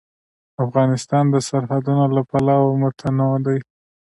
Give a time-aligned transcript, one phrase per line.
[0.65, 3.57] افغانستان د سرحدونه له پلوه متنوع دی.